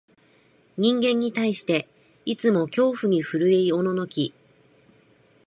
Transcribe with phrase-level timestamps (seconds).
[0.77, 1.87] 人間に対して、
[2.25, 4.33] いつも恐怖に震いおののき、